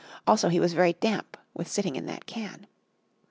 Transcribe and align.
Also 0.25 0.49
he 0.49 0.59
was 0.59 0.73
very 0.73 0.93
damp 0.93 1.37
with 1.53 1.67
sitting 1.67 1.95
in 1.95 2.07
that 2.07 2.25
can. 2.25 2.65